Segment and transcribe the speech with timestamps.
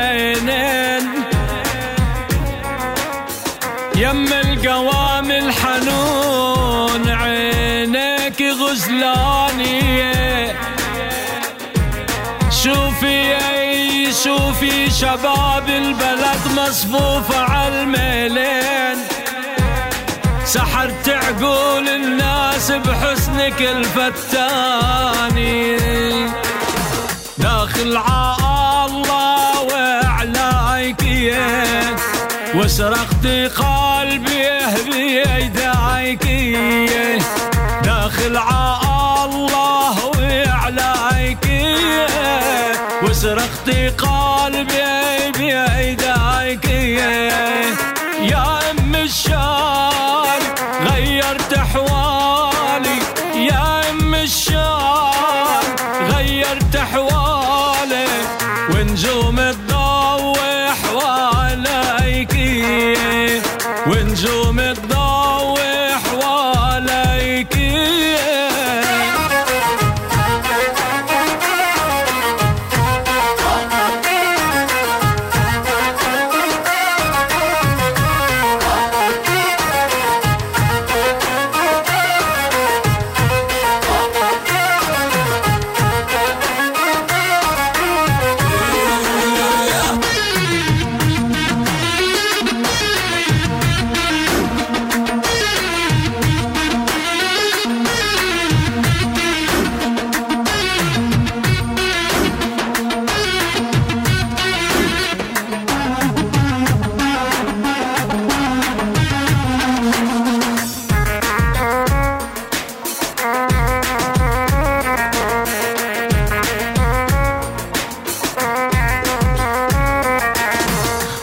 [0.00, 1.04] العينين
[3.96, 10.10] يم القوام الحنون عينيك غزلانية.
[12.50, 13.20] شوفي
[14.24, 18.98] شوفي شباب البلد مصفوفة عالميلين
[20.44, 25.10] سحرت عقول الناس بحسنك الفتاني.
[27.38, 28.59] داخل ع
[32.54, 34.42] وسرقت قلبي
[34.84, 36.24] بيدايك
[37.84, 41.46] داخل ع الله وعلايك
[43.02, 45.99] وسرقت قلبي بيدايك
[63.90, 64.99] when Joe met the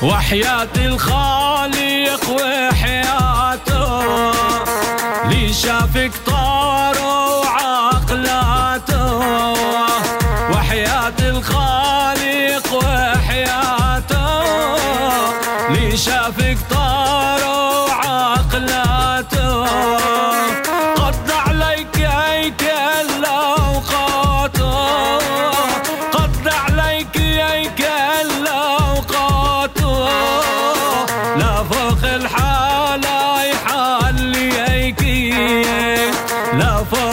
[0.01, 4.03] وحياة الخالق وحياته.
[5.29, 6.95] لي شافك طار
[7.43, 9.05] وعقلاته.
[10.51, 14.27] وحياة الخالق وحياته.
[15.69, 16.96] لي شافك طار
[36.57, 37.06] love for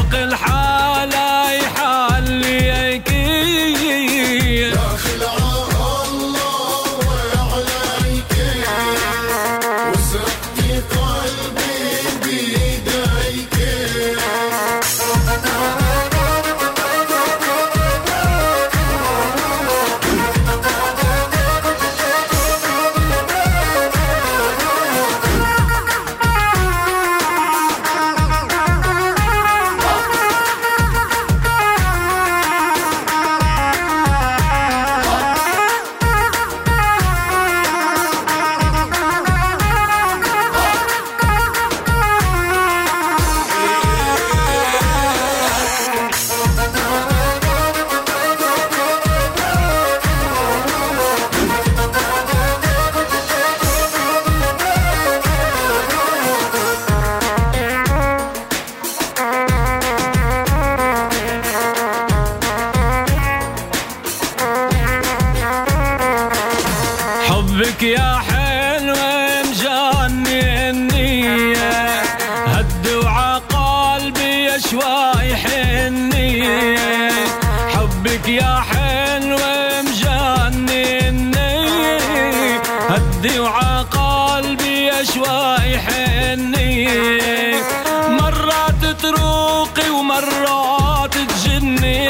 [67.75, 68.95] حبك يا حلو
[69.51, 72.03] مجاني النية؟
[72.47, 77.11] هد وعقلبي شوي حنية.
[77.75, 79.39] حبك يا حلو
[79.87, 81.99] مجاني النية؟
[82.91, 87.63] هد وعقلبي شوي حنية.
[88.09, 92.09] مرات تروقي ومرات تجني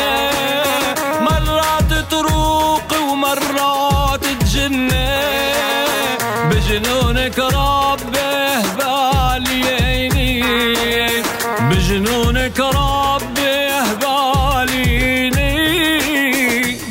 [11.94, 15.54] بجنونك ربه باليني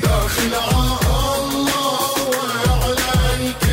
[0.01, 0.53] داخل
[1.35, 3.65] الله وعليك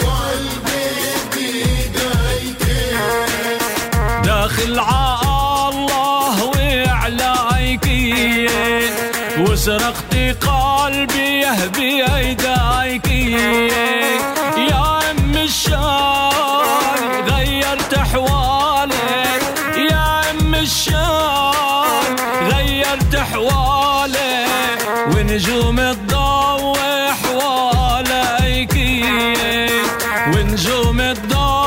[0.00, 0.88] قلبي
[1.34, 2.64] بيديك
[4.24, 4.78] داخل
[5.68, 7.86] الله وعلايك
[9.38, 10.14] وسرقت
[10.46, 11.44] قلبي
[11.76, 13.08] بيدايك
[14.70, 16.49] يا ام الشام
[30.70, 31.59] do me do